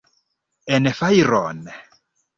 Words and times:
En 0.77 0.89
fajron! 0.99 1.61